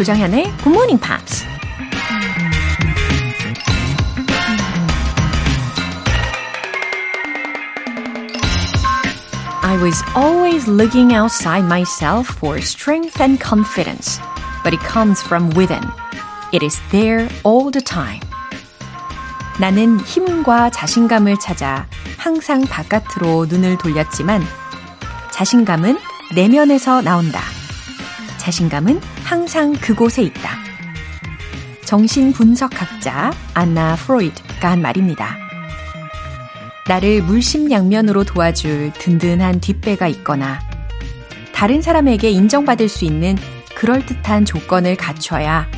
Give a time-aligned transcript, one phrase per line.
[0.00, 1.44] 조정현의 Good Morning Pops.
[9.62, 14.18] I was always looking outside myself for strength and confidence,
[14.64, 15.84] but it comes from within.
[16.54, 18.20] It is there all the time.
[19.60, 24.42] 나는 힘과 자신감을 찾아 항상 바깥으로 눈을 돌렸지만
[25.30, 25.98] 자신감은
[26.34, 27.42] 내면에서 나온다.
[28.38, 30.56] 자신감은 항상 그곳에 있다.
[31.84, 35.36] 정신분석학자 안나 프로이드가 한 말입니다.
[36.88, 40.58] 나를 물심양면으로 도와줄 든든한 뒷배가 있거나
[41.54, 43.36] 다른 사람에게 인정받을 수 있는
[43.76, 45.68] 그럴듯한 조건을 갖춰야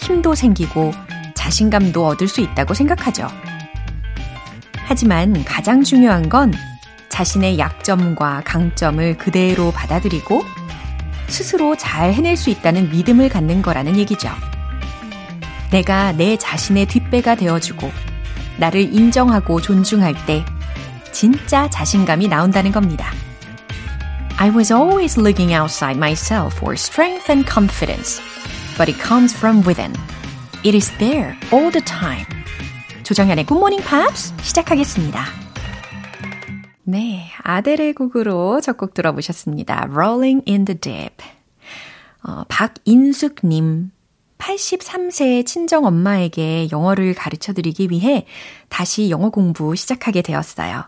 [0.00, 0.90] 힘도 생기고
[1.36, 3.28] 자신감도 얻을 수 있다고 생각하죠.
[4.74, 6.52] 하지만 가장 중요한 건
[7.10, 10.42] 자신의 약점과 강점을 그대로 받아들이고
[11.28, 14.30] 스스로 잘 해낼 수 있다는 믿음을 갖는 거라는 얘기죠.
[15.70, 17.90] 내가 내 자신의 뒷배가 되어주고
[18.58, 20.44] 나를 인정하고 존중할 때
[21.12, 23.12] 진짜 자신감이 나온다는 겁니다.
[24.38, 28.22] I was always looking outside myself for strength and confidence,
[28.76, 29.92] but it comes from within.
[30.64, 32.26] It is there all the time.
[33.02, 35.47] 조정현의 Good Morning Pops 시작하겠습니다.
[36.90, 39.88] 네, 아델의 곡으로 첫곡 들어보셨습니다.
[39.90, 41.16] Rolling in the Deep.
[42.22, 43.90] 어, 박인숙님.
[44.38, 48.24] 83세의 친정 엄마에게 영어를 가르쳐 드리기 위해
[48.70, 50.84] 다시 영어 공부 시작하게 되었어요.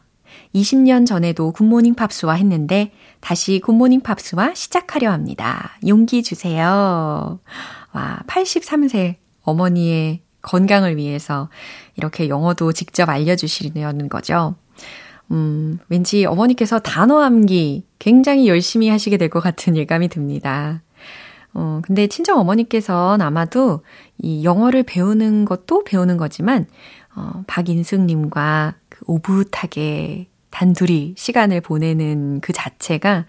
[0.54, 5.72] 20년 전에도 굿모닝 팝스와 했는데 다시 굿모닝 팝스와 시작하려 합니다.
[5.86, 7.40] 용기 주세요.
[7.92, 11.50] 와, 83세 어머니의 건강을 위해서
[11.96, 14.54] 이렇게 영어도 직접 알려주시려는 거죠.
[15.30, 20.82] 음, 왠지 어머니께서 단어 암기 굉장히 열심히 하시게 될 것 같은 예감이 듭니다.
[21.54, 23.82] 어, 근데 친정 어머니께서는 아마도
[24.18, 26.66] 이 영어를 배우는 것도 배우는 거지만,
[27.14, 33.24] 어, 박인숙님과 그 오붓하게 단둘이 시간을 보내는 그 자체가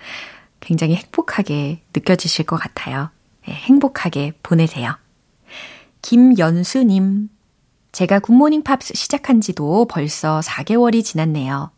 [0.60, 3.10] 굉장히 행복하게 느껴지실 것 같아요.
[3.48, 4.96] 네, 행복하게 보내세요.
[6.02, 7.30] 김연수님,
[7.92, 11.72] 제가 굿모닝 팝스 시작한 지도 벌써 4개월이 지났네요.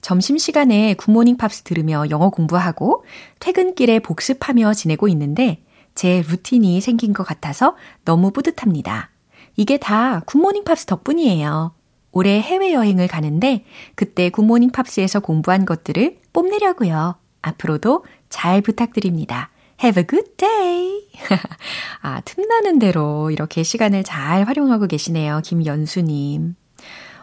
[0.00, 3.04] 점심시간에 굿모닝 팝스 들으며 영어 공부하고
[3.40, 5.62] 퇴근길에 복습하며 지내고 있는데
[5.94, 9.10] 제 루틴이 생긴 것 같아서 너무 뿌듯합니다.
[9.56, 11.74] 이게 다 굿모닝 팝스 덕분이에요.
[12.12, 13.64] 올해 해외여행을 가는데
[13.94, 17.16] 그때 굿모닝 팝스에서 공부한 것들을 뽐내려고요.
[17.42, 19.50] 앞으로도 잘 부탁드립니다.
[19.82, 21.08] Have a good day.
[22.02, 25.40] 아, 틈나는 대로 이렇게 시간을 잘 활용하고 계시네요.
[25.44, 26.54] 김연수님.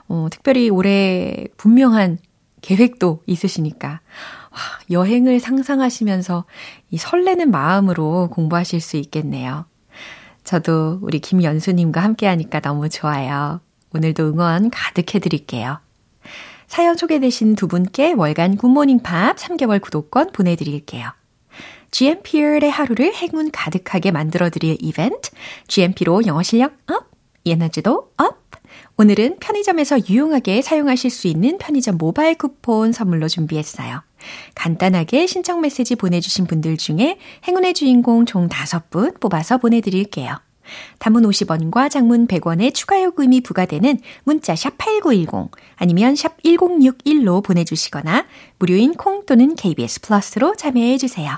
[0.08, 2.20] 어, 특별히 올해 분명한
[2.66, 4.60] 계획도 있으시니까 와,
[4.90, 6.46] 여행을 상상하시면서
[6.90, 9.66] 이 설레는 마음으로 공부하실 수 있겠네요.
[10.44, 13.62] 저도 우리 김연수님과 함께 하니까 너무 좋아요.
[13.94, 15.80] 오늘도 응원 가득 해드릴게요.
[16.66, 21.12] 사연 소개되신 두 분께 월간 굿모닝 팝스 3개월 구독권 보내드릴게요.
[21.92, 25.30] GMP의 하루를 행운 가득하게 만들어드릴 이벤트,
[25.68, 27.12] GMP로 영어 실력 up,
[27.46, 28.45] 에너지도 up!
[28.98, 34.02] 오늘은 편의점에서 유용하게 사용하실 수 있는 편의점 모바일 쿠폰 선물로 준비했어요.
[34.56, 40.38] 간단하게 신청 메시지 보내주신 분들 중에 행운의 주인공 총 5분 뽑아서 보내드릴게요.
[41.00, 48.26] 단문 50원과 장문 100원의 추가 요금이 부과되는 문자 샵8910 아니면 샵 1061로 보내주시거나
[48.58, 51.38] 무료인 콩 또는 KBS 플러스로 참여해 주세요.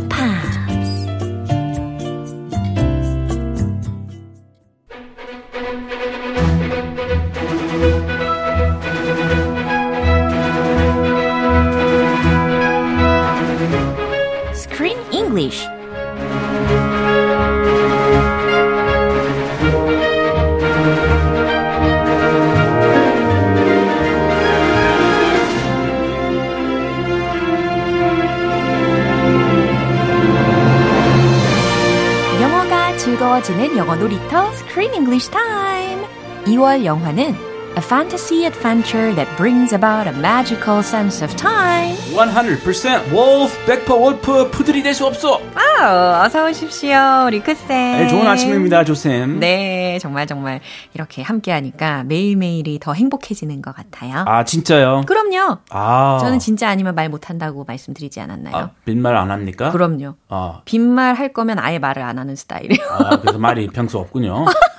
[35.11, 36.05] English Time.
[36.45, 37.35] 2월 영화는
[37.73, 41.95] A fantasy adventure that brings about a magical sense of time.
[42.15, 45.39] 100% wolf, 100% wolf, 푸들이 될 수 없어.
[45.55, 47.67] 아우, 어서 오십시오, 리크쌤.
[47.69, 49.39] 네, 좋은 아침입니다, 조쌤.
[49.39, 50.59] 네, 정말 정말
[50.93, 54.23] 이렇게 함께 하니까 매일매일이 더 행복해지는 것 같아요.
[54.27, 55.03] 아, 진짜요?
[55.07, 55.57] 그럼요.
[55.71, 56.19] 아.
[56.21, 58.55] 저는 진짜 아니면 말 못한다고 말씀드리지 않았나요?
[58.55, 59.71] 아, 빈말 안 합니까?
[59.71, 60.15] 그럼요.
[60.29, 62.85] 아, 빈말 할 거면 아예 말을 안 하는 스타일이에요.
[62.89, 64.45] 아, 그래서 말이 평소 없군요.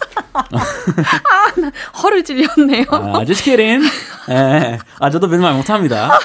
[2.03, 2.85] 허를 찔렸네요.
[2.91, 3.85] 아, just kidding.
[4.31, 6.19] 예, 아, 저도 빈말 못합니다.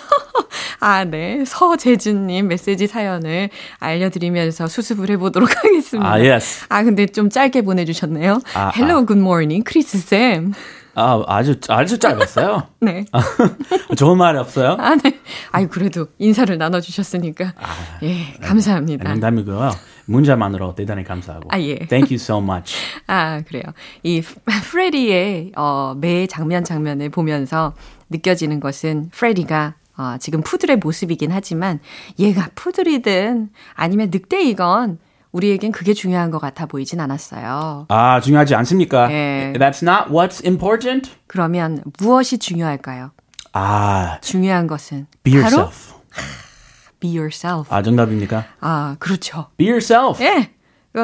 [0.80, 1.44] 아, 네.
[1.46, 3.50] 서재준님 메시지 사연을
[3.80, 6.08] 알려드리면서 수습을 해보도록 하겠습니다.
[6.08, 6.66] 아, yes.
[6.70, 8.42] 아, 근데 좀 짧게 보내주셨네요.
[8.54, 9.06] 아, Hello, 아.
[9.06, 10.54] good morning, 크리스 쌤.
[10.94, 12.64] 아, 아주, 아주 짧았어요.
[12.82, 13.06] 네.
[13.98, 14.78] 좋은 말이 없어요?
[14.80, 15.20] 아, 네.
[15.52, 17.54] 아유, 그래도 인사를 나눠주셨으니까.
[18.04, 19.10] 예, 감사합니다.
[19.12, 19.72] 농담이고요.
[20.08, 21.50] 문자만으로 대단히 감사하고.
[21.52, 21.76] 아, 예.
[21.88, 22.76] Thank you so much.
[23.08, 23.64] 아, 그래요.
[24.04, 27.74] 이 프레디의 어, 매 장면 장면을 보면서
[28.10, 31.80] 느껴지는 것은 프레디가 어, 지금 푸들의 모습이긴 하지만
[32.20, 35.00] 얘가 푸들이든 아니면 늑대이건
[35.32, 37.86] 우리에겐 그게 중요한 것 같아 보이진 않았어요.
[37.90, 39.12] 아, 중요하지 않습니까?
[39.12, 39.54] 예.
[39.58, 41.12] That's not what's important.
[41.28, 43.12] 그러면 무엇이 중요할까요?
[43.54, 45.96] 아, 중요한 것은 be 바로 yourself.
[47.08, 47.74] Be yourself.
[47.74, 48.46] 아, 정답입니까?
[48.60, 49.48] 아, 그렇죠.
[49.58, 50.22] Be yourself.
[50.24, 50.52] 예.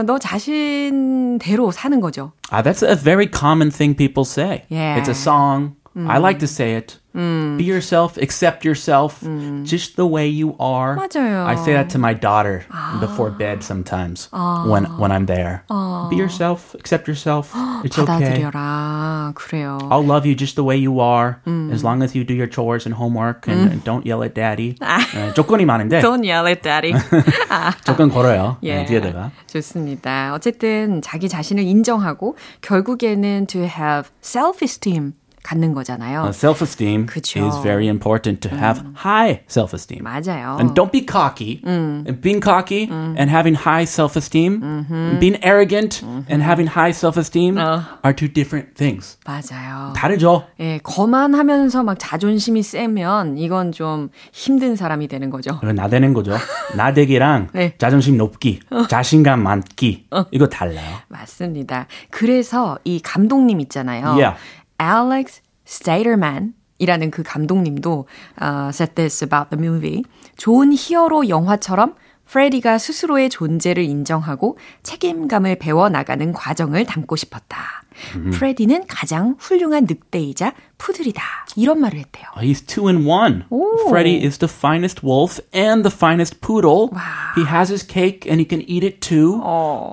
[0.05, 2.31] 너 자신대로 사는 거죠.
[2.51, 4.65] Ah, that's a very common thing people say.
[4.69, 4.99] Yeah.
[4.99, 5.75] It's a song.
[5.98, 6.98] I like to say it.
[7.12, 9.18] Be yourself, accept yourself,
[9.64, 10.94] just the way you are.
[10.94, 11.44] 맞아요.
[11.44, 12.62] I say that to my daughter
[13.00, 15.64] before bed sometimes when when I'm there.
[16.08, 17.50] Be yourself, accept yourself.
[17.82, 18.06] It's okay.
[18.46, 19.32] 받아들여라.
[19.34, 19.78] 그래요.
[19.90, 21.42] I'll love you just the way you are,
[21.72, 24.76] as long as you do your chores and homework and, and don't yell at daddy.
[24.78, 26.94] 네, 조건이 많은데 Don't yell at daddy.
[27.82, 28.58] 조건 걸어요.
[28.62, 28.76] 예.
[28.76, 29.32] 네, 뒤에다가.
[29.50, 30.32] 좋습니다.
[30.34, 36.23] 어쨌든 자기 자신을 인정하고 결국에는 to have self-esteem 갖는 거잖아요.
[36.23, 37.45] Uh, self-esteem 그쵸.
[37.45, 40.01] is very important to have high self-esteem.
[40.01, 40.57] 맞아요.
[40.59, 41.61] And don't be cocky.
[41.65, 48.13] And being cocky and having high self-esteem, and being arrogant and having high self-esteem are
[48.15, 49.17] two different things.
[49.25, 49.93] 맞아요.
[49.95, 50.45] 다르죠?
[50.59, 55.59] 예, 거만하면서 막 자존심이 세면 이건 좀 힘든 사람이 되는 거죠.
[55.61, 56.37] 나대는 거죠.
[56.75, 57.73] 나대기랑 네.
[57.77, 60.97] 자존심 높기, 자신감 많기 이거 달라요.
[61.09, 61.87] 맞습니다.
[62.09, 64.07] 그래서 이 감독님 있잖아요.
[64.13, 64.37] Yeah.
[64.83, 68.05] Alex Staterman 이라는 그 감독님도
[68.41, 70.03] uh, said this about the movie.
[70.35, 71.95] 좋은 히어로 영화처럼
[72.25, 77.83] 프레디가 스스로의 존재를 인정하고 책임감을 배워나가는 과정을 담고 싶었다.
[78.31, 81.21] 프레디는 가장 훌륭한 늑대이자 푸들이다.
[81.55, 82.25] 이런 말을 했대요.
[82.37, 83.43] He's two in one.
[83.87, 86.89] Freddy is the finest wolf and the finest poodle.
[87.35, 89.39] He has his cake and he can eat it too.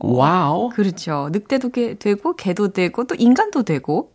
[0.02, 0.70] Wow.
[0.74, 1.28] 그렇죠.
[1.30, 4.12] 늑대도 개, 되고 개도 되고 또 인간도 되고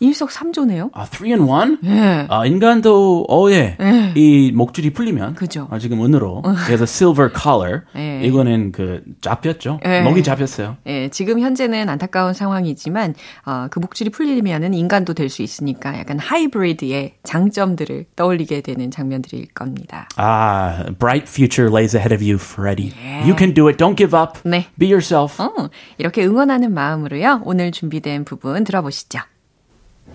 [0.00, 0.90] 일석삼조네요.
[0.94, 1.78] 아, three in one?
[1.84, 2.26] 예.
[2.28, 3.76] 아, 인간도, 어, 예.
[4.14, 5.34] 이 목줄이 풀리면.
[5.34, 5.68] 그죠.
[5.70, 6.42] 아, 지금 은으로.
[6.66, 7.82] 그래서 silver collar.
[7.96, 8.20] 예.
[8.24, 9.80] 이거는 그, 잡혔죠.
[9.84, 10.00] 예.
[10.02, 10.76] 목이 잡혔어요.
[10.86, 13.14] 예, 지금 현재는 안타까운 상황이지만
[13.46, 20.08] 어, 그 목줄이 풀리면은 인간도 될 수 있으니까 약간 하이브리드의 장점들을 떠올리게 되는 장면들일 겁니다.
[20.16, 22.92] 아, bright future lays ahead of you, Freddy.
[23.24, 23.76] You can do it.
[23.76, 24.38] Don't give up.
[24.44, 24.66] 네.
[24.78, 25.40] Be yourself.
[25.42, 25.52] 어,
[25.98, 27.42] 이렇게 응원하는 마음으로요.
[27.44, 29.20] 오늘 준비된 부분 들어보시죠.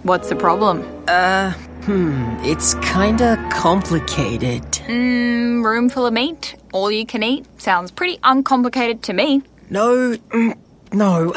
[0.03, 0.83] What's the problem?
[1.07, 1.51] Uh,
[1.85, 4.63] hmm, it's kinda complicated.
[4.87, 7.45] Mm, room full of meat, all you can eat.
[7.61, 9.43] Sounds pretty uncomplicated to me.
[9.69, 10.57] No, mm,
[10.91, 11.33] no,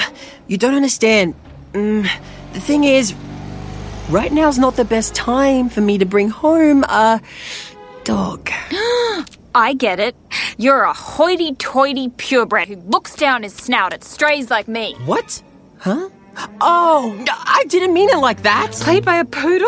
[0.48, 1.34] you don't understand.
[1.74, 2.08] Mm,
[2.54, 3.14] the thing is,
[4.10, 7.20] right now's not the best time for me to bring home a
[8.02, 8.50] dog.
[9.54, 10.16] I get it.
[10.58, 14.96] You're a hoity-toity purebred who looks down his snout at strays like me.
[15.04, 15.40] What?
[15.78, 16.08] Huh?
[16.61, 18.71] Oh, no, I didn't mean it like that.
[18.71, 19.67] Played by a poodle?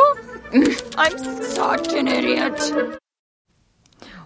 [0.98, 2.60] I'm such an idiot.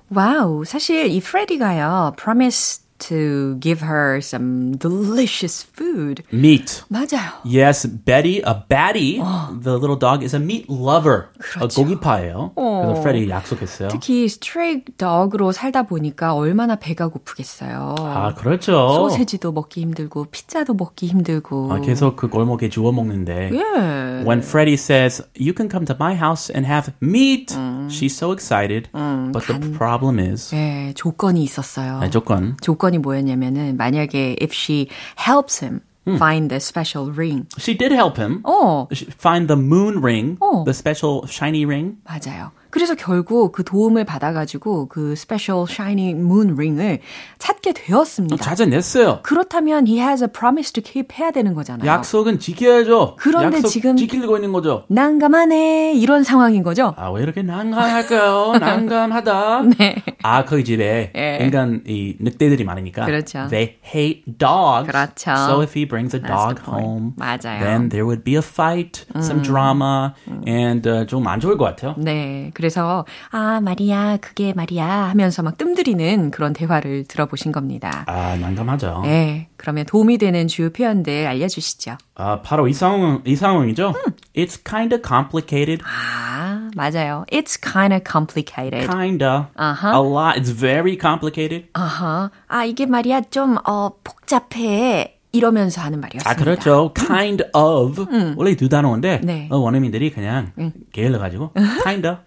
[0.10, 6.24] 와우, 사실 이 프레디가요, promise to give her some delicious food.
[6.34, 6.84] Meat.
[6.90, 7.30] 맞아요.
[7.46, 9.22] Yes, Betty, a Batty,
[9.62, 11.28] the little dog, is a meat lover.
[11.62, 12.54] 어, 고기파예요.
[12.56, 13.90] 그래서 Freddy 약속했어요.
[13.90, 17.96] 특히 스트레이 덕으로 살다 보니까 얼마나 배가 고프겠어요.
[18.00, 18.90] 아, 그렇죠.
[18.90, 21.72] 소세지도 먹기 힘들고 피자도 먹기 힘들고.
[21.72, 23.52] 아, 계속 그 골목에 주워 먹는데.
[23.54, 24.24] 예.
[24.26, 27.54] When Freddy says, you can come to my house and have meat,
[27.90, 28.90] she's so excited.
[28.92, 32.00] but the problem is, 예, 조건이 있었어요.
[32.00, 32.58] 네, 조건.
[32.62, 34.88] 조건 이 뭐였냐면은 만약에 if she
[35.20, 35.82] helps him
[36.18, 37.46] find the special ring.
[37.60, 38.42] She did help him.
[38.44, 40.64] 어, She- Find the moon ring, 어.
[40.64, 41.98] the special shiny ring.
[42.06, 42.52] 맞아요.
[42.73, 47.01] 그래서 결국 그 도움을 받아가지고 그 special shiny moon ring을
[47.39, 48.37] 찾게 되었습니다.
[48.37, 49.21] 찾아냈어요.
[49.23, 51.87] 그렇다면 he has a promise to keep 해야 되는 거잖아요.
[51.87, 53.17] 약속은 지켜야죠.
[53.19, 54.85] 그런데 약속 지금- 지키려고 있는 거죠.
[54.89, 56.95] 난감하네 이런 상황인 거죠.
[56.97, 58.55] 아, 왜 이렇게 난감할까요?
[58.61, 59.63] 난감하다.
[59.79, 59.97] 네.
[60.23, 61.39] 아, 거기 집에 예.
[61.45, 63.05] 인간 이 늑대들이 많으니까.
[63.05, 63.49] 그렇죠.
[63.51, 64.91] They hate dogs.
[64.91, 65.31] 그렇죠.
[65.37, 67.61] So if he brings a dog home, 맞아요.
[67.61, 70.15] then there would be a fight, some drama,
[70.49, 71.95] and uh, 좀안 좋을 것 같아요.
[71.99, 72.51] 네.
[72.63, 78.05] 그래서, 아, 말이야, 그게 말이야 하면서 막 뜸들이는 그런 대화를 들어보신 겁니다.
[78.07, 79.01] 아, 난감하죠.
[79.03, 79.49] 네.
[79.57, 81.97] 그러면 도움이 되는 주요 표현들 알려주시죠.
[82.15, 83.95] 아, 바로 이 상황, 이 상황이죠.
[84.37, 85.83] It's kind of complicated.
[85.85, 87.25] 아, 맞아요.
[87.33, 88.87] It's kind of complicated.
[88.89, 89.49] Kinda.
[89.57, 89.93] 아하.
[89.93, 90.39] A lot.
[90.41, 91.67] It's very complicated.
[91.73, 92.31] 아하.
[92.47, 95.12] 아, 이게 말이야, 좀, 어, 복잡해.
[95.33, 96.31] 이러면서 하는 말이었습니다.
[96.31, 96.93] 아, 그렇죠.
[96.95, 98.07] kind of.
[98.37, 99.49] 원래 두 단어인데, 네.
[99.51, 100.53] 어, 원어민들이 그냥
[100.93, 101.53] 게을러 가지고,
[101.85, 102.19] kinda.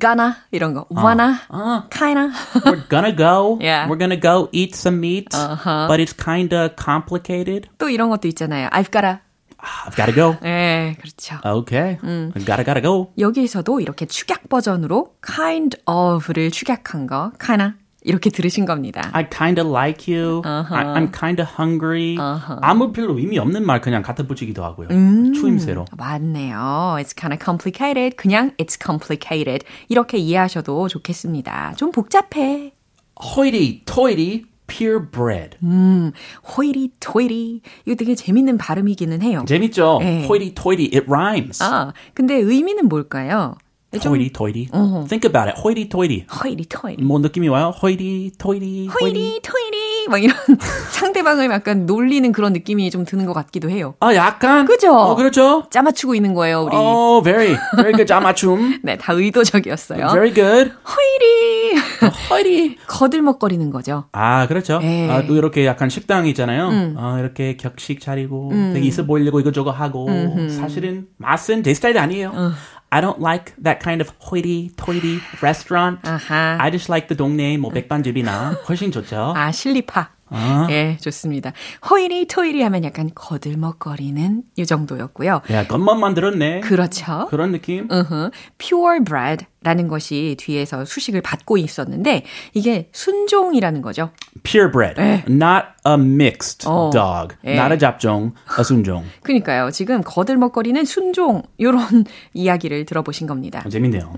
[0.00, 0.86] gonna, 이런 거.
[0.90, 1.86] wanna, 아.
[1.92, 2.30] kinda.
[2.64, 3.58] We're gonna go.
[3.60, 3.86] Yeah.
[3.88, 5.28] We're gonna go eat some meat.
[5.30, 7.68] But it's kinda complicated.
[7.78, 8.68] 또 이런 것도 있잖아요.
[8.72, 9.20] I've gotta.
[9.60, 10.36] I've gotta go.
[10.42, 11.36] 네, 그렇죠.
[11.44, 11.98] Okay.
[12.02, 13.12] I gotta, gotta go.
[13.18, 17.74] 여기에서도 이렇게 축약 버전으로 kind of를 축약한 거, kinda.
[18.04, 19.10] 이렇게 들으신 겁니다.
[19.12, 20.42] I kinda like you.
[20.44, 22.16] I, I'm kinda hungry.
[22.60, 24.88] 아무 별로 의미 없는 말 그냥 갖다 붙이기도 하고요.
[25.32, 25.86] 추임새로.
[25.96, 26.96] 맞네요.
[27.00, 28.16] It's kind of complicated.
[28.16, 29.64] 그냥 it's complicated.
[29.88, 31.74] 이렇게 이해하셔도 좋겠습니다.
[31.76, 32.72] 좀 복잡해.
[33.20, 35.56] hoity-toity purebred.
[36.56, 37.60] 호이리-토이리.
[37.86, 39.44] 이거 되게 재밌는 발음이기는 해요.
[39.46, 39.98] 재밌죠?
[40.00, 40.26] 네.
[40.26, 40.90] hoity-toity.
[40.94, 41.62] It rhymes.
[41.62, 43.54] 아, 근데 의미는 뭘까요?
[44.00, 44.70] 좀 hoity-toity.
[45.08, 45.60] Think about it.
[45.60, 46.26] hoity-toity.
[46.26, 47.02] 호이리-토이리.
[47.02, 47.72] 뭐 느낌이 와요?
[47.82, 48.88] hoity-toity.
[48.88, 50.08] 호이리-토이리.
[50.08, 50.36] 막 이런
[50.92, 53.94] 상대방을 약간 놀리는 그런 느낌이 좀 드는 것 같기도 해요.
[54.00, 54.66] 아, 약간.
[54.66, 54.92] 그죠?
[54.94, 55.64] 어, 그렇죠.
[55.70, 56.76] 짜맞추고 있는 거예요, 우리.
[56.76, 58.06] Oh, very, very good.
[58.06, 58.80] 자맞춤.
[58.84, 60.08] 네, 다 의도적이었어요.
[60.12, 60.72] Very good.
[60.84, 61.80] 호이리.
[62.30, 62.76] hoity.
[62.86, 64.04] 거들먹거리는 거죠.
[64.12, 64.78] 아, 그렇죠.
[64.82, 65.08] 예.
[65.10, 66.94] 아, 또 이렇게 약간 식당 있잖아요.
[66.98, 70.08] 아, 이렇게 격식 차리고 되게 있어 보이려고 이것저것 하고
[70.50, 72.52] 사실은 맛은 제 스타일이 아니에요.
[72.93, 75.99] I don't like that kind of hoity-toity restaurant.
[76.03, 76.57] 아하.
[76.59, 79.33] I just like the 동네 뭐 백반집이나 훨씬 좋죠.
[79.35, 80.09] 아, 실리파.
[80.34, 80.66] 아.
[80.70, 81.52] 예, 좋습니다.
[81.90, 85.42] 호이리 토이리 하면 약간 거들먹거리는 이 정도였고요.
[85.50, 86.60] 야, 겉만 만들었네.
[86.60, 87.26] 그렇죠.
[87.30, 87.88] 그런 느낌.
[87.90, 88.30] 으흠.
[88.58, 94.10] purebred라는 것이 뒤에서 수식을 받고 있었는데 이게 순종이라는 거죠.
[94.42, 95.00] Purebred.
[95.28, 96.90] Not a mixed 어.
[96.92, 97.36] dog.
[97.44, 97.54] 예.
[97.54, 99.04] Not a 잡종, a 순종.
[99.22, 99.70] 그러니까요.
[99.70, 103.64] 지금 거들먹거리는 순종 이런 이야기를 들어보신 겁니다.
[103.68, 104.14] 재밌네요.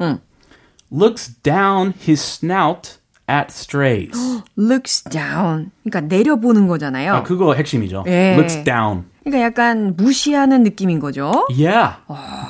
[0.93, 4.43] Looks down his snout at strays.
[4.57, 5.71] looks down.
[5.85, 7.15] 그러니까 내려보는 거잖아요.
[7.15, 8.05] 아, 그거 핵심이죠.
[8.07, 8.35] 예.
[8.35, 9.05] Looks down.
[9.25, 11.47] 그러니까 약간 무시하는 느낌인 거죠.
[11.51, 11.97] Yeah.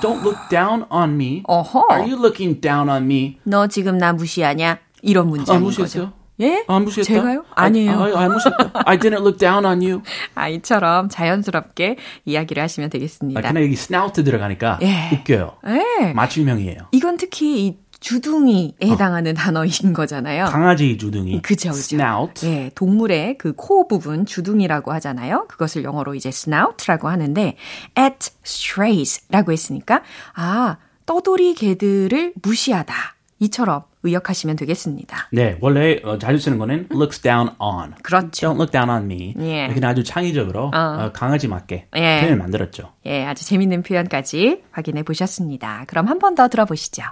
[0.02, 1.42] Don't look down on me.
[1.46, 1.86] 어허.
[1.90, 3.38] Are you looking down on me?
[3.44, 4.78] 너 지금 나 무시하냐?
[5.02, 6.04] 이런 아, 문장인 무시했어요?
[6.04, 6.16] 거죠.
[6.40, 6.64] 예?
[6.68, 7.10] 아, 무시했다?
[7.14, 7.44] 제가요?
[7.54, 7.92] 아니에요.
[7.92, 8.82] 아, 아, 무시했다.
[8.84, 10.02] I didn't look down on you.
[10.34, 13.40] 아, 이처럼 자연스럽게 이야기를 하시면 아, 되겠습니다.
[13.40, 15.10] 근데 여기 snout 들어가니까 예.
[15.14, 15.52] 웃겨요.
[15.66, 16.12] 예.
[16.12, 16.78] 맞춤형이에요.
[16.92, 20.44] 이건 특히 이 주둥이에 해당하는 단어인 거잖아요.
[20.44, 21.42] 강아지 주둥이.
[21.42, 21.96] 그죠, 그죠.
[21.96, 22.46] snout.
[22.46, 25.46] 예, 동물의 그 코 부분 주둥이라고 하잖아요.
[25.48, 27.56] 그것을 영어로 이제 snout라고 하는데
[27.98, 30.02] at strays라고 했으니까
[30.34, 32.94] 아 떠돌이 개들을 무시하다
[33.40, 35.28] 이처럼 의역하시면 되겠습니다.
[35.32, 37.94] 네, 원래 어, 자주 쓰는 거는 looks down on.
[38.04, 38.48] 그렇죠.
[38.52, 39.34] Don't look down on me.
[39.40, 39.66] 예.
[39.66, 42.18] 이렇게 아주 창의적으로 어, 강아지 맞게 예.
[42.20, 42.92] 표현을 만들었죠.
[43.06, 45.84] 예, 아주 재밌는 표현까지 확인해 보셨습니다.
[45.88, 47.02] 그럼 한 번 더 들어보시죠.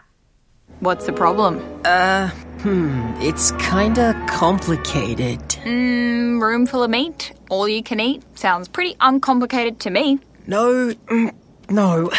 [0.81, 1.63] What's the problem?
[1.85, 2.29] Uh,
[2.61, 5.41] hmm, it's kinda complicated.
[5.65, 8.23] Mm, room full of meat, all you can eat.
[8.39, 10.19] Sounds pretty uncomplicated to me.
[10.47, 11.33] No, mm,
[11.71, 12.11] no,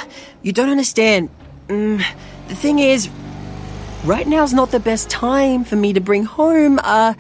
[0.42, 1.30] you don't understand.
[1.68, 2.04] Mm,
[2.48, 3.10] the thing is,
[4.04, 7.16] right now's not the best time for me to bring home a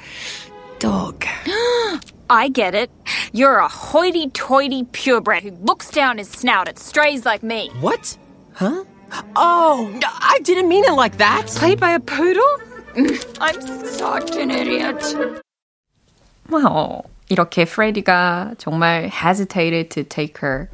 [0.79, 1.25] dog.
[2.29, 2.89] I get it.
[3.33, 7.69] You're a hoity-toity purebred who looks down his snout at strays like me.
[7.81, 8.17] What?
[8.53, 8.83] Huh?
[9.35, 9.89] Oh,
[10.21, 11.47] I didn't mean it like that.
[11.47, 12.43] Played by a poodle?
[13.39, 15.03] I'm such an idiot.
[16.49, 17.03] 와우.
[17.27, 20.69] 이렇게 프레디가 정말 hesitated to take her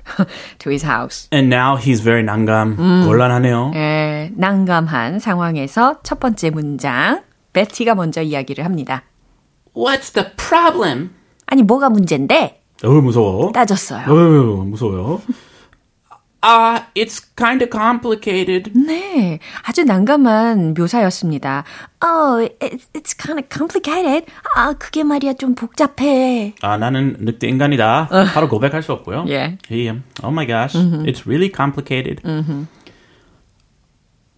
[0.59, 1.29] to his house.
[1.31, 2.75] And now he's very 난감.
[3.07, 3.71] 곤란하네요.
[3.75, 9.03] 예, 난감한 상황에서 첫 번째 문장 베티가 먼저 이야기를 합니다.
[9.73, 11.11] What's the problem?
[11.45, 12.61] 아니 뭐가 문제인데?
[12.83, 13.53] 어 무서워.
[13.53, 14.05] 따졌어요.
[14.09, 15.21] 어 무서워요.
[16.42, 18.70] Ah, uh, it's kind of complicated.
[18.74, 21.64] 네, 아주 난감한 묘사였습니다.
[22.00, 24.30] Oh, it's, it's kind of complicated.
[24.54, 26.54] 아, 그게 말이야 좀 복잡해.
[26.60, 28.08] 아, 나는 늑대 인간이다.
[28.32, 29.24] 바로 고백할 수 없고요.
[29.26, 29.56] Yeah.
[29.68, 29.88] He,
[30.22, 31.08] oh my gosh, mm-hmm.
[31.08, 32.22] it's really complicated.
[32.22, 32.64] Mm-hmm.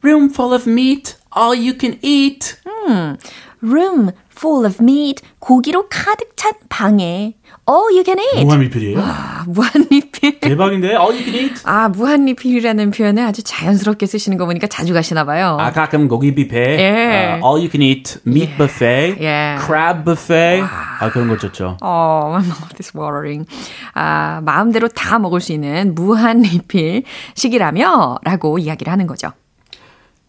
[0.00, 2.56] Room full of meat, all you can eat.
[2.64, 3.18] 음,
[3.63, 7.35] room full of meat, 고기로 가득 찬 방에
[7.69, 8.43] all you can eat.
[8.43, 8.99] 무한리필이에요?
[8.99, 10.39] 아, 무한리필.
[10.41, 11.61] 대박인데, all you can eat.
[11.63, 15.57] 아, 무한리필이라는 표현을 아주 자연스럽게 쓰시는 거 보니까 자주 가시나 봐요.
[15.59, 17.35] 아, 가끔 고기 뷔페, 예.
[17.35, 18.57] uh, all you can eat, meat 예.
[18.57, 19.55] buffet, 예.
[19.65, 20.61] crab buffet.
[20.99, 21.77] 아, 그런 거 좋죠.
[21.81, 23.45] 어, my mouth is watering.
[23.93, 29.31] 아, 마음대로 다 먹을 수 있는 무한리필식이라며 라고 이야기를 하는 거죠.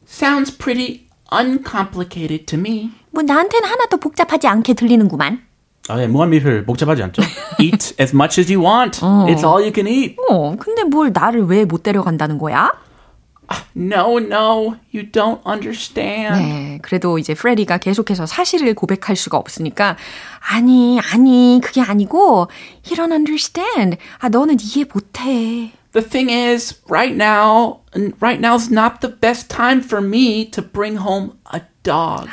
[0.07, 2.93] Sounds pretty uncomplicated to me.
[3.15, 5.41] 뭐 나한테는 하나도 복잡하지 않게 들리는구만.
[5.89, 7.23] 아, 예, 무한리필 복잡하지 않죠?
[7.61, 9.01] eat as much as you want.
[9.01, 10.17] It's all you can eat.
[10.29, 12.73] 어, 근데 뭘 나를 왜 못 데려간다는 거야?
[13.77, 16.33] No, no, you don't understand.
[16.41, 19.97] 네, 그래도 이제 프레디가 계속해서 사실을 고백할 수가 없으니까
[20.51, 22.49] 아니, 아니, 그게 아니고
[22.87, 23.99] you don't understand.
[24.19, 25.73] 아, 너는 이해 못해.
[25.95, 27.83] The thing is, right now,
[28.19, 32.29] right now's not the best time for me to bring home a dog.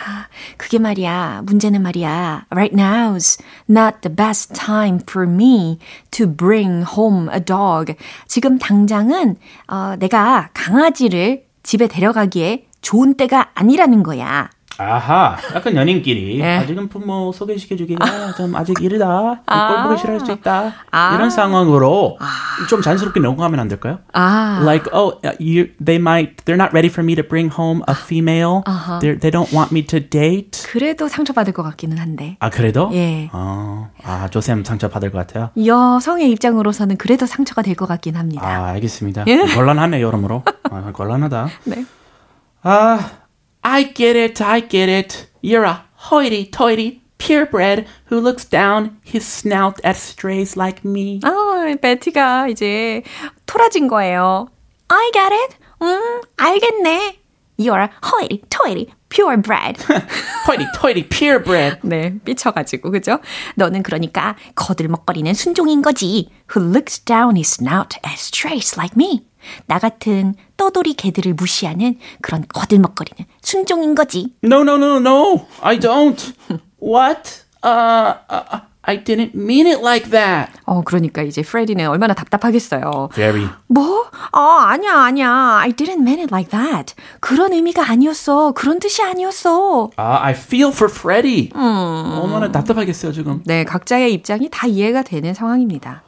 [0.58, 1.44] 그게 말이야.
[1.46, 2.46] 문제는 말이야.
[2.50, 3.40] Right now's
[3.70, 5.78] not the best time for me
[6.10, 7.94] to bring home a dog.
[8.26, 9.36] 지금 당장은
[9.68, 14.50] 어, 내가 강아지를 집에 데려가기에 좋은 때가 아니라는 거야.
[14.78, 16.58] 아하, 약간 연인끼리 예.
[16.58, 19.42] 아직은 부모 소개시켜주기가 좀 아직 이르다.
[19.46, 20.74] 꼴 보기 싫어할 수 있다.
[20.90, 21.16] 아.
[21.16, 22.18] 이런 상황으로
[22.70, 24.00] 좀 자연스럽게 넘어가면 안 될까요?
[24.14, 24.60] 아.
[24.64, 28.64] Like, oh, you, they might, they're not ready for me to bring home a female.
[29.02, 30.64] They're, they don't want me to date.
[30.68, 32.38] 그래도 상처받을 것 같기는 한데.
[32.40, 32.90] 아, 그래도?
[32.94, 33.30] 예.
[33.34, 35.50] 어, 아, 조쌤 상처 받을 것 같아요.
[35.64, 38.42] 여성의 입장으로서는 그래도 상처가 될 것 같긴 합니다.
[38.48, 39.26] 아, 알겠습니다.
[39.28, 39.38] 예.
[39.56, 40.44] 곤란하네, 여러모로.
[40.72, 41.48] 아, 곤란하다.
[41.66, 41.86] 네.
[42.64, 43.00] 아,
[43.64, 45.28] I get it, I get it.
[45.42, 51.20] You're a hoity-toity purebred who looks down his snout at strays like me.
[51.24, 53.04] 아, 베티가 이제
[53.46, 54.48] 토라진 거예요.
[54.90, 55.56] I get it.
[55.84, 57.18] 음, 알겠네.
[57.60, 59.78] You're a hoity-toity purebred.
[60.48, 61.78] hoity-toity purebred.
[61.84, 63.20] 네, 삐쳐가지고, 그죠?
[63.56, 66.30] 너는 그러니까 거들먹거리는 순종인 거지.
[66.56, 69.28] Who looks down his snout at strays like me.
[69.66, 74.34] 나 같은 떠돌이 개들을 무시하는 그런 거들먹거리는 순종인 거지.
[74.44, 75.48] No, no, no, no.
[75.62, 76.34] I don't.
[76.82, 77.44] What?
[77.64, 80.52] Uh, uh, I didn't mean it like that.
[80.66, 83.10] 어, 그러니까 이제 프레디는 얼마나 답답하겠어요.
[83.14, 83.48] Very.
[83.68, 84.10] 뭐?
[84.32, 85.60] 아, 아니야, 아니야.
[85.62, 86.96] I didn't mean it like that.
[87.20, 88.54] 그런 의미가 아니었어.
[88.54, 89.92] 그런 뜻이 아니었어.
[89.98, 91.50] Uh, I feel for Freddy.
[91.54, 93.44] 얼마나 답답하겠어요, 지금.
[93.46, 96.02] 네, 각자의 입장이 다 이해가 되는 상황입니다.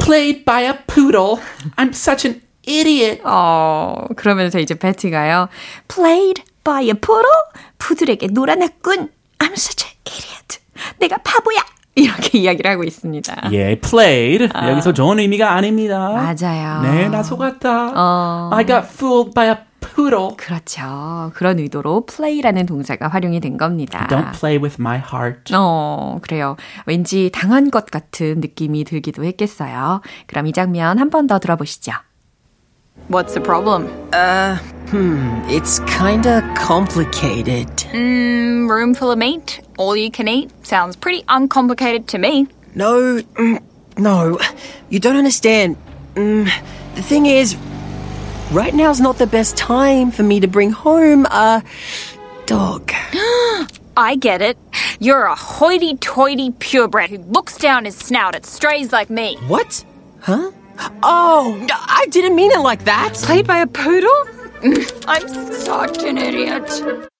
[0.00, 1.38] Played by a poodle.
[1.76, 3.20] I'm such an idiot.
[3.24, 5.48] 어, 그러면서 이제 베티가요.
[5.88, 7.30] Played by a poodle?
[7.78, 9.08] 푸들에게 놀아났군.
[9.38, 10.58] I'm such an idiot.
[10.98, 11.60] 내가 바보야.
[11.96, 13.50] 이렇게 이야기를 하고 있습니다.
[13.52, 14.48] 예, played.
[14.54, 16.08] 여기서 좋은 의미가 아닙니다.
[16.10, 16.82] 맞아요.
[16.82, 17.92] 네, 나 속았다.
[17.94, 18.50] 어.
[18.52, 20.36] I got fooled by a poodle.
[20.36, 21.32] 그렇죠.
[21.34, 24.06] 그런 의도로 play라는 동사가 활용이 된 겁니다.
[24.08, 25.52] Don't play with my heart.
[25.54, 26.56] 어, 그래요.
[26.86, 30.02] 왠지 당한 것 같은 느낌이 들기도 했겠어요.
[30.26, 31.92] 그럼 이 장면 한 번 더 들어보시죠.
[33.10, 33.88] What's the problem?
[35.48, 37.68] It's kinda complicated.
[37.92, 40.50] Mm, room full of meat, all you can eat.
[40.62, 42.46] Sounds pretty uncomplicated to me.
[42.74, 43.58] No, mm,
[43.98, 44.38] no,
[44.90, 45.76] you don't understand.
[46.14, 46.48] Mm,
[46.94, 47.56] the thing is,
[48.50, 51.62] right now's not the best time for me to bring home a
[52.46, 52.90] dog.
[53.96, 54.58] I get it.
[54.98, 59.36] You're a hoity-toity purebred who looks down his snout at strays like me.
[59.46, 59.84] What?
[60.20, 60.50] Huh?
[61.02, 63.14] Oh, I didn't mean it like that.
[63.14, 64.24] Played by a poodle?
[65.06, 67.10] I'm such an idiot.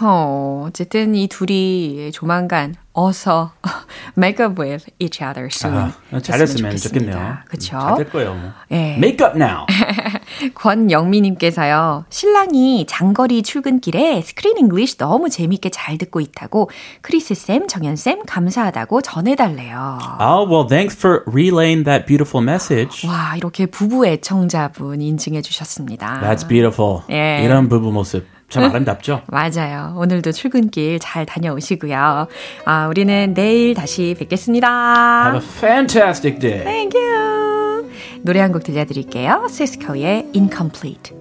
[0.00, 3.52] 어, 어쨌든 이 둘이 조만간 어서
[4.18, 5.92] make up with each other soon.
[6.12, 7.38] 아, 잘했으면 좋겠네요.
[7.46, 7.78] 그렇죠.
[7.78, 8.34] 잘될 거예요.
[8.34, 8.50] 뭐.
[8.72, 8.96] 예.
[8.96, 9.66] Make up now.
[10.54, 19.02] 권영미님께서요, 신랑이 장거리 출근길에 Screen English 너무 재밌게 잘 듣고 있다고 크리스 쌤, 정연쌤 감사하다고
[19.02, 19.98] 전해달래요.
[20.20, 23.08] Oh, well, thanks for relaying that beautiful message.
[23.08, 26.20] 와, 이렇게 부부 애청자분 인증해 주셨습니다.
[26.20, 27.02] That's beautiful.
[27.10, 27.42] 예.
[27.44, 29.22] 이런 부부 모습 참 아름답죠?
[29.26, 29.94] 맞아요.
[29.98, 32.26] 오늘도 출근길 잘 다녀오시고요.
[32.64, 35.32] 아, 우리는 내일 다시 뵙겠습니다.
[35.32, 36.64] Have a fantastic day.
[36.64, 37.90] Thank you.
[38.22, 39.46] 노래 한 곡 들려드릴게요.
[39.50, 41.16] 시스코의 Incomplete.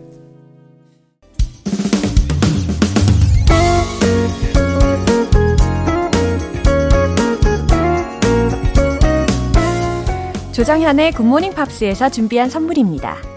[10.54, 13.37] 조정현의 굿모닝 팝스에서 준비한 선물입니다.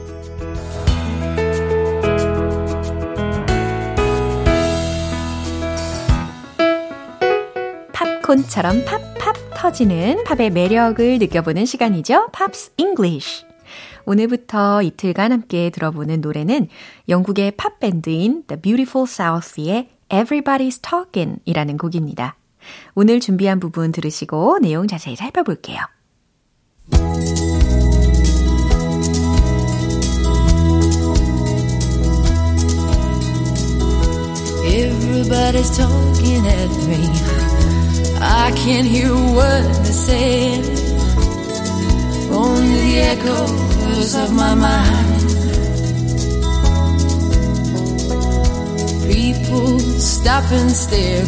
[8.31, 12.29] 팝콘처럼 팝팝 터지는 팝의 매력을 느껴보는 시간이죠.
[12.31, 13.45] Pops English.
[14.05, 16.69] 오늘부터 이틀간 함께 들어보는 노래는
[17.09, 22.37] 영국의 팝 밴드인 The Beautiful South의 Everybody's Talking 이라는 곡입니다.
[22.95, 25.79] 오늘 준비한 부분 들으시고 내용 자세히 살펴볼게요.
[38.20, 40.64] I can't hear what they're saying.
[42.30, 45.20] Only the echoes of my mind.
[49.12, 51.24] People stop and stare.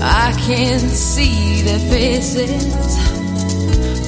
[0.00, 2.64] I can't see their faces.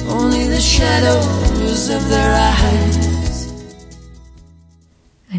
[0.07, 3.07] Only the shadows of their eyes.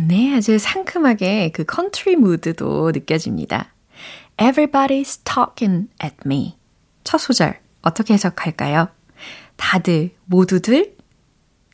[0.09, 3.72] 네, 아주 상큼하게 그 컨트리 무드도 느껴집니다.
[4.38, 6.58] Everybody's talking at me.
[7.04, 8.90] 첫 소절 어떻게 해석할까요?
[9.56, 10.96] 다들, 모두들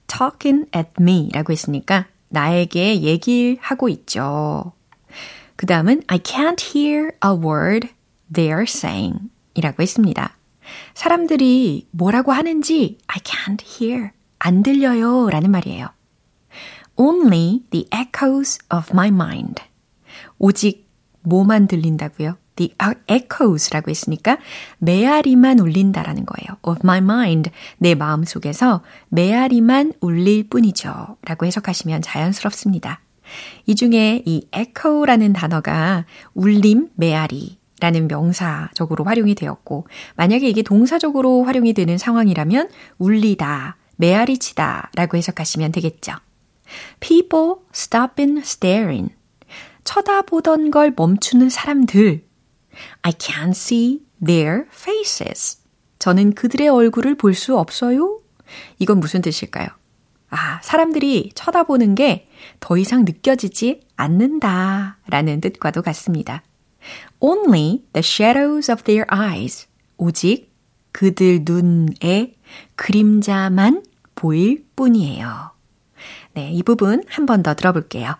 [0.08, 4.74] talking at me 라고 했으니까 나에게 얘기하고 있죠.
[5.56, 7.90] 그 다음은 I can't hear a word
[8.32, 10.36] they're saying 이라고 했습니다.
[10.94, 15.90] 사람들이 뭐라고 하는지 I can't hear, 안 들려요 라는 말이에요.
[16.96, 19.64] Only the echoes of my mind.
[20.38, 20.88] 오직
[21.22, 22.38] 뭐만 들린다고요?
[22.60, 22.74] The
[23.10, 24.38] echoes라고 했으니까
[24.80, 26.58] 메아리만 울린다라는 거예요.
[26.62, 27.52] Of my mind.
[27.78, 31.16] 내 마음 속에서 메아리만 울릴 뿐이죠.
[31.26, 33.00] 라고 해석하시면 자연스럽습니다.
[33.66, 41.72] 이 중에 이 echo라는 단어가 울림, 메아리, 라는 명사적으로 활용이 되었고, 만약에 이게 동사적으로 활용이
[41.72, 46.14] 되는 상황이라면 울리다, 메아리치다 라고 해석하시면 되겠죠.
[47.00, 49.14] People stopping staring.
[49.86, 52.29] 쳐다보던 걸 멈추는 사람들.
[53.02, 55.60] I can't see their faces.
[56.00, 58.20] 저는 그들의 얼굴을 볼 수 없어요.
[58.80, 59.68] 이건 무슨 뜻일까요?
[60.30, 62.28] 아, 사람들이 쳐다보는 게
[62.60, 66.42] 더 이상 느껴지지 않는다 라는 뜻과도 같습니다.
[67.20, 69.68] Only the shadows of their eyes.
[69.98, 70.54] 오직
[70.94, 72.36] 그들 눈에
[72.76, 73.84] 그림자만
[74.16, 75.52] 보일 뿐이에요.
[76.34, 78.16] 네, 이 부분 한 번 더 들어볼게요.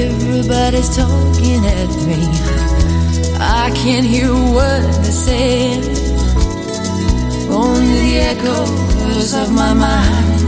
[0.00, 2.20] Everybody's talking at me.
[3.40, 5.82] I can't hear what they're saying.
[7.50, 10.38] Only the echoes of my mind.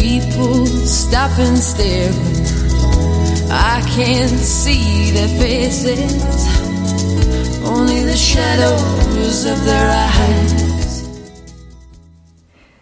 [0.00, 2.12] People stop and stare.
[3.50, 6.12] I can't see their faces.
[7.64, 10.65] Only the shadows of their eyes.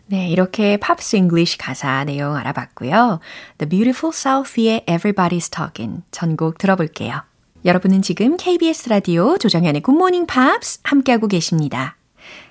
[0.06, 3.20] 네, 이렇게 Pops English 가사 내용 알아봤고요.
[3.58, 7.22] The Beautiful South의 Everybody's Talking 전곡 들어볼게요.
[7.64, 11.96] 여러분은 지금 KBS 라디오 조정현의 굿모닝 팝스 함께하고 계십니다.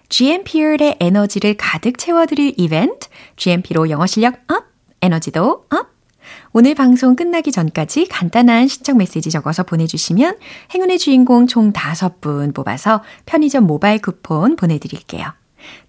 [0.09, 4.65] GMP의 에너지를 가득 채워드릴 이벤트, GMP로 영어 실력 up,
[5.01, 5.93] 에너지도 up!
[6.53, 10.37] 오늘 방송 끝나기 전까지 간단한 신청 메시지 적어서 보내주시면
[10.73, 15.33] 행운의 주인공 총 5분 뽑아서 편의점 모바일 쿠폰 보내드릴게요.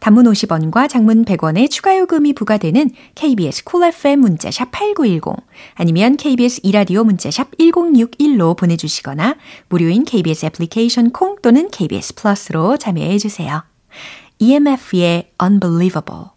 [0.00, 7.04] 단문 50원과 장문 100원의 추가 요금이 부과되는 KBS Cool FM 문자샵 8910 아니면 KBS 이라디오
[7.04, 9.36] 문자샵 1061로 보내주시거나
[9.68, 13.64] 무료인 KBS 애플리케이션 콩 또는 KBS 플러스로 참여해 주세요.
[14.38, 16.33] EMF의 Unbelievable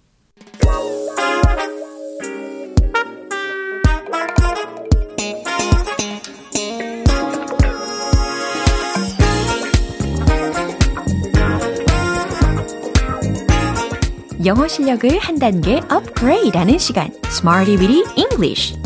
[14.48, 18.78] 영어 실력을 한 단계 업그레이드하는 시간, Smarty Weedy English.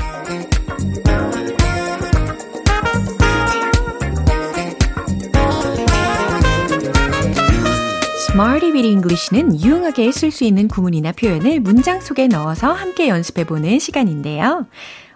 [8.32, 14.66] Smarty Weedy English는 유용하게 쓸 수 있는 구문이나 표현을 문장 속에 넣어서 함께 연습해보는 시간인데요.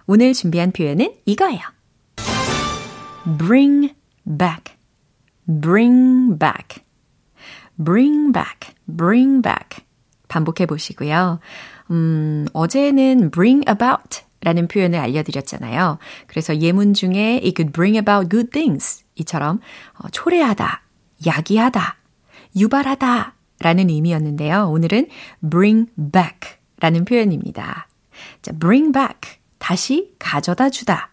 [0.06, 1.60] 오늘 준비한 표현은 이거예요.
[3.36, 3.92] bring
[4.24, 4.76] back,
[5.48, 6.84] bring back,
[7.76, 9.85] bring back, bring back.
[10.28, 11.40] 반복해 보시고요.
[11.90, 15.98] 음, 어제는 bring about 라는 표현을 알려드렸잖아요.
[16.26, 19.60] 그래서 예문 중에 it could bring about good things 이처럼
[19.98, 20.82] 어, 초래하다,
[21.26, 21.96] 야기하다,
[22.56, 24.68] 유발하다 라는 의미였는데요.
[24.70, 25.08] 오늘은
[25.50, 27.88] bring back 라는 표현입니다.
[28.42, 29.38] 자, bring back.
[29.58, 31.10] 다시 가져다 주다.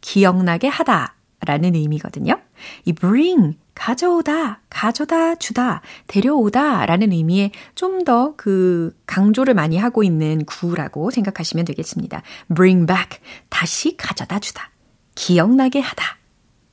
[0.00, 1.16] 기억나게 하다.
[1.46, 2.40] 라는 의미거든요.
[2.84, 10.44] 이 bring, 가져오다, 가져다 주다, 데려오다 라는 의미에 좀 더 그 강조를 많이 하고 있는
[10.44, 12.22] 구라고 생각하시면 되겠습니다.
[12.54, 14.70] bring back, 다시 가져다 주다,
[15.14, 16.04] 기억나게 하다.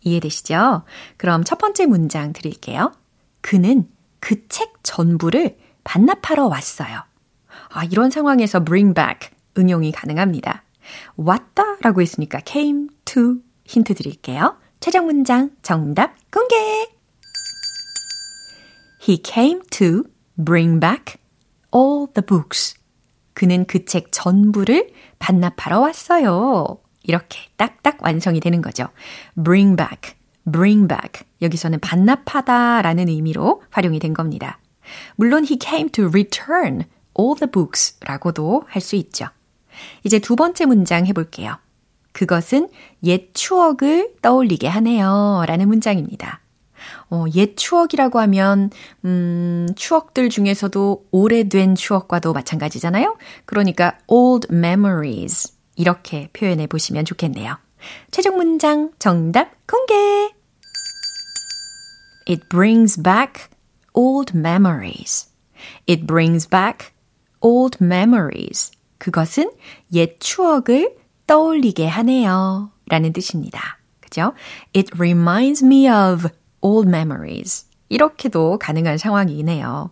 [0.01, 0.83] 이해되시죠?
[1.17, 2.91] 그럼 첫 번째 문장 드릴게요.
[3.41, 3.88] 그는
[4.19, 7.03] 그 책 전부를 반납하러 왔어요.
[7.69, 10.63] 아, 이런 상황에서 bring back 응용이 가능합니다.
[11.15, 14.57] 왔다 라고 했으니까 came to 힌트 드릴게요.
[14.79, 16.56] 최종 문장 정답 공개!
[19.02, 20.04] He came to
[20.38, 21.15] bring back
[21.73, 22.76] all the books.
[23.34, 26.78] 그는 그 책 전부를 반납하러 왔어요.
[27.02, 28.89] 이렇게 딱딱 완성이 되는 거죠.
[29.43, 30.13] bring back,
[30.45, 31.26] bring back.
[31.41, 34.60] 여기서는 반납하다 라는 의미로 활용이 된 겁니다.
[35.15, 36.84] 물론 he came to return
[37.19, 39.26] all the books 라고도 할 수 있죠.
[40.04, 41.58] 이제 두 번째 문장 해볼게요.
[42.17, 42.69] 그것은
[43.03, 45.43] 옛 추억을 떠올리게 하네요.
[45.45, 46.41] 라는 문장입니다.
[47.12, 48.71] 어, 옛 추억이라고 하면,
[49.06, 53.17] 음, 추억들 중에서도 오래된 추억과도 마찬가지잖아요?
[53.45, 55.53] 그러니까 old memories.
[55.75, 57.60] 이렇게 표현해 보시면 좋겠네요.
[58.10, 59.93] 최종 문장 정답 공개!
[62.27, 63.45] It brings back
[63.93, 65.30] old memories.
[65.88, 66.89] It brings back
[67.41, 68.71] old memories.
[68.97, 69.51] 그것은
[69.93, 72.71] 옛 추억을 떠올리게 하네요.
[72.87, 73.77] 라는 뜻입니다.
[73.99, 74.33] 그죠?
[74.75, 76.29] It reminds me of
[76.61, 77.65] old memories.
[77.89, 79.91] 이렇게도 가능한 상황이네요.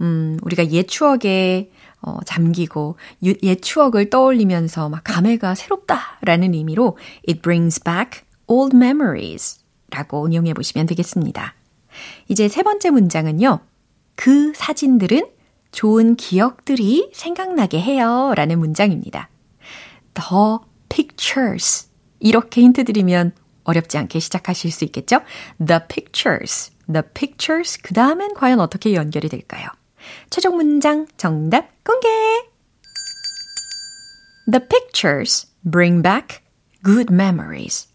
[0.00, 1.70] 음, 우리가 옛 추억에
[2.00, 10.26] 어, 잠기고 옛 추억을 떠올리면서 막 감회가 새롭다라는 의미로 it brings back old memories 라고
[10.26, 11.54] 응용해 보시면 되겠습니다.
[12.28, 13.60] 이제 세 번째 문장은요.
[14.16, 15.26] 그 사진들은
[15.72, 18.32] 좋은 기억들이 생각나게 해요.
[18.36, 19.28] 라는 문장입니다.
[20.14, 20.28] The
[20.94, 21.88] pictures.
[22.20, 23.32] 이렇게 힌트 드리면
[23.64, 25.22] 어렵지 않게 시작하실 수 있겠죠?
[25.64, 26.70] The pictures.
[26.90, 27.78] The pictures.
[27.82, 29.66] 그 다음엔 과연 어떻게 연결이 될까요?
[30.30, 32.08] 최종 문장 정답 공개!
[34.50, 36.38] The pictures bring back
[36.84, 37.88] good memories.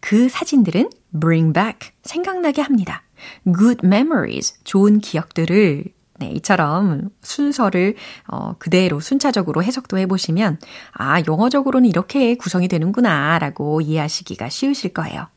[0.00, 3.02] 그 사진들은 bring back 생각나게 합니다.
[3.44, 5.86] good memories 좋은 기억들을
[6.18, 7.94] 네, 이처럼 순서를
[8.26, 10.58] 어, 그대로 순차적으로 해석도 해보시면
[10.92, 15.28] 아, 영어적으로는 이렇게 구성이 되는구나 라고 이해하시기가 쉬우실 거예요.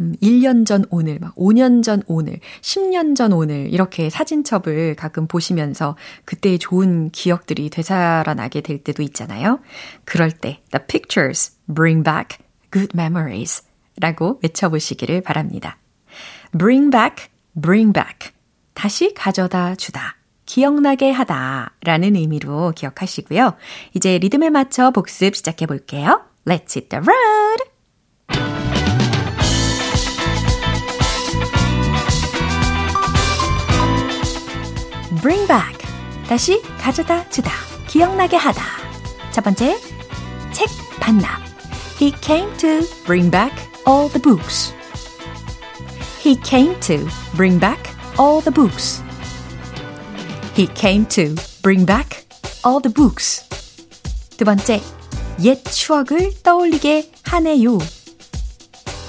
[0.00, 5.96] 음, 1년 전 오늘, 막 5년 전 오늘, 10년 전 오늘 이렇게 사진첩을 가끔 보시면서
[6.24, 9.60] 그때의 좋은 기억들이 되살아나게 될 때도 있잖아요.
[10.04, 12.38] 그럴 때 the pictures bring back
[12.70, 13.64] good memories
[13.98, 15.78] 라고 외쳐보시기를 바랍니다.
[16.56, 18.35] bring back, bring back.
[18.86, 20.14] 다시 가져다 주다.
[20.44, 23.56] 기억나게 하다 라는 의미로 기억하시고요.
[23.94, 26.22] 이제 리듬에 맞춰 복습 시작해 볼게요.
[26.44, 27.64] Let's hit the road!
[35.20, 35.78] bring back.
[36.28, 37.50] 다시 가져다 주다.
[37.88, 38.62] 기억나게 하다.
[39.32, 39.76] 첫 번째,
[40.52, 40.68] 책
[41.00, 41.26] 반납.
[42.00, 43.52] He came to bring back
[43.84, 44.72] all the books.
[46.22, 49.01] He came to bring back all the books.
[50.53, 52.25] He came to bring back
[52.63, 53.43] all the books.
[54.37, 54.81] 두 번째,
[55.43, 57.79] 옛 추억을 떠올리게 하네요.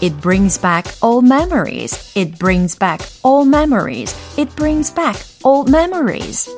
[0.01, 1.97] It brings back old memories.
[2.17, 4.15] It brings back old memories.
[4.37, 6.51] It brings back old memories.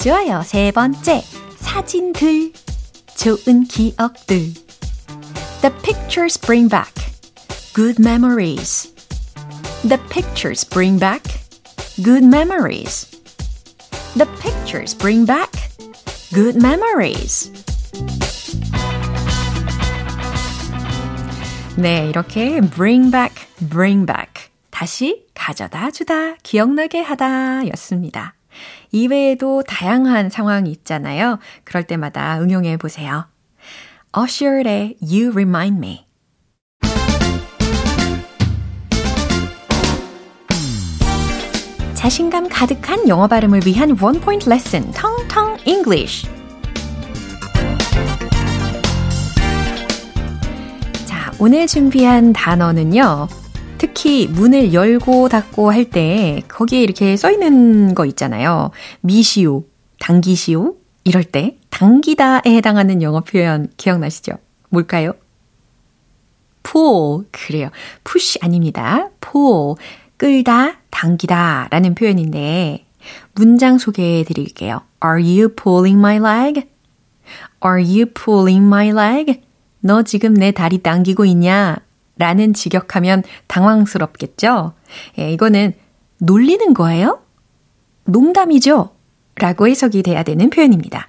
[0.00, 0.42] 좋아요.
[0.44, 1.22] 세 번째,
[1.60, 2.52] 사진들.
[3.16, 4.54] 좋은 기억들.
[5.62, 6.92] The pictures bring back
[7.74, 8.92] good memories.
[9.82, 11.22] The pictures bring back
[12.01, 13.07] good memories.
[14.15, 15.51] The pictures bring back
[16.33, 17.51] good memories.
[21.77, 24.49] 네, 이렇게 bring back, bring back.
[24.69, 28.35] 다시 가져다 주다, 기억나게 하다 였습니다.
[28.91, 31.39] 이외에도 다양한 상황이 있잖아요.
[31.63, 33.27] 그럴 때마다 응용해 보세요.
[34.17, 36.08] Usher의 You Remind Me.
[42.03, 46.25] 자신감 가득한 영어 발음을 위한 원 포인트 레슨, 텅텅 English.
[51.41, 53.27] 오늘 준비한 단어는요.
[53.77, 58.71] 특히 문을 열고 닫고 할 때 거기에 이렇게 써 있는 거 있잖아요.
[59.01, 59.63] 미시오,
[59.99, 64.33] 당기시오 이럴 때 당기다에 해당하는 영어 표현 기억나시죠?
[64.69, 65.13] 뭘까요?
[66.63, 67.69] pull 그래요.
[68.05, 69.09] push 아닙니다.
[69.19, 69.75] pull
[70.17, 72.85] 끌다, 당기다 라는 표현인데
[73.33, 74.81] 문장 소개해 드릴게요.
[75.03, 76.67] Are you pulling my leg?
[77.65, 79.41] Are you pulling my leg?
[79.79, 81.77] 너 지금 내 다리 당기고 있냐?
[82.17, 84.73] 라는 직역하면 당황스럽겠죠?
[85.19, 85.73] 예, 이거는
[86.17, 87.21] 놀리는 거예요?
[88.03, 88.89] 농담이죠?
[89.35, 91.07] 라고 해석이 돼야 되는 표현입니다.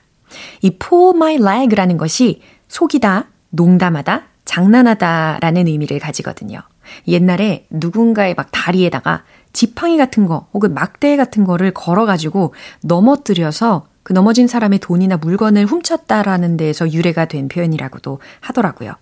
[0.62, 6.61] 이 pull my leg라는 것이 속이다, 농담하다, 장난하다 라는 의미를 가지거든요.
[7.09, 14.47] 옛날에 누군가의 막 다리에다가 지팡이 같은 거 혹은 막대 같은 거를 걸어가지고 넘어뜨려서 그 넘어진
[14.47, 18.95] 사람의 돈이나 물건을 훔쳤다라는 데에서 유래가 된 표현이라고도 하더라고요.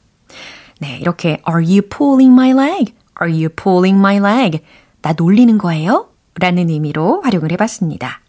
[0.80, 2.94] 네, 이렇게 Are you pulling my leg?
[3.20, 4.60] Are you pulling my leg?
[5.02, 6.08] 나 놀리는 거예요?
[6.34, 8.20] 라는 의미로 활용을 해봤습니다.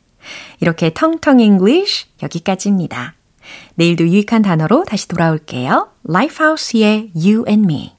[0.59, 3.13] 이렇게 텅텅 English 여기까지입니다.
[3.75, 5.89] 내일도 유익한 단어로 다시 돌아올게요.
[6.07, 7.98] Lifehouse의 You and Me.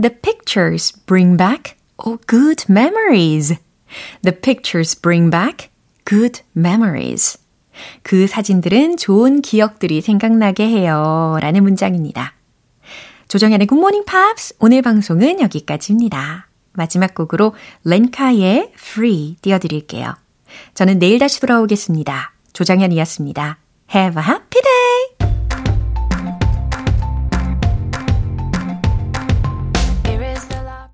[0.00, 3.56] The pictures bring back oh, good memories.
[4.22, 5.70] The pictures bring back
[6.04, 7.36] good memories.
[8.04, 11.36] 그 사진들은 좋은 기억들이 생각나게 해요.
[11.40, 12.34] 라는 문장입니다.
[13.26, 16.48] 조정현의 굿모닝 팝스 오늘 방송은 여기까지입니다.
[16.74, 20.14] 마지막 곡으로 렌카의 Free 띄워드릴게요.
[20.74, 22.34] 저는 내일 다시 돌아오겠습니다.
[22.52, 23.58] 조정현이었습니다.
[23.92, 24.28] Have a